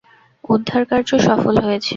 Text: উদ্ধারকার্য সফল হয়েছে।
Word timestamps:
উদ্ধারকার্য 0.43 1.09
সফল 1.27 1.55
হয়েছে। 1.65 1.89